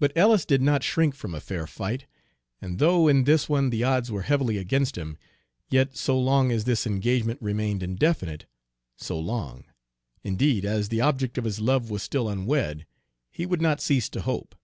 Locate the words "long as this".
6.18-6.84